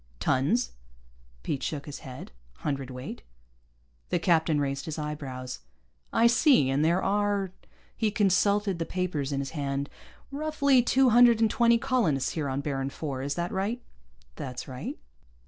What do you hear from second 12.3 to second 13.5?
here on Baron IV. Is